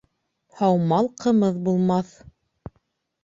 Һаумал 0.61 1.09
ҡымыҙ 1.25 1.59
булмаҫ 1.67 2.11